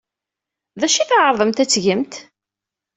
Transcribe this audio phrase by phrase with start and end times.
[0.79, 2.13] D acu ay tɛerḍemt ad t-tgemt?